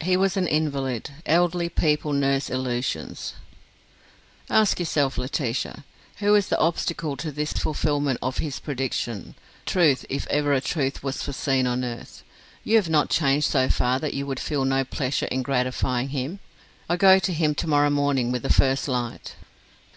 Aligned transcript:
"He 0.00 0.16
was 0.16 0.36
an 0.36 0.48
invalid. 0.48 1.10
Elderly 1.24 1.68
people 1.68 2.12
nurse 2.12 2.50
illusions." 2.50 3.34
"Ask 4.50 4.80
yourself 4.80 5.16
Laetitia, 5.16 5.84
who 6.16 6.34
is 6.34 6.48
the 6.48 6.58
obstacle 6.58 7.16
to 7.18 7.30
the 7.30 7.44
fulfilment 7.44 8.18
of 8.20 8.38
his 8.38 8.58
prediction? 8.58 9.36
truth, 9.64 10.04
if 10.08 10.26
ever 10.26 10.52
a 10.52 10.60
truth 10.60 11.04
was 11.04 11.22
foreseen 11.22 11.68
on 11.68 11.84
earth. 11.84 12.24
You 12.64 12.74
have 12.74 12.88
not 12.88 13.08
changed 13.08 13.46
so 13.48 13.68
far 13.68 14.00
that 14.00 14.14
you 14.14 14.26
would 14.26 14.40
feel 14.40 14.64
no 14.64 14.84
pleasure 14.84 15.26
in 15.26 15.42
gratifying 15.42 16.08
him? 16.08 16.40
I 16.88 16.96
go 16.96 17.20
to 17.20 17.32
him 17.32 17.54
to 17.54 17.68
morrow 17.68 17.90
morning 17.90 18.32
with 18.32 18.42
the 18.42 18.52
first 18.52 18.88
light." 18.88 19.36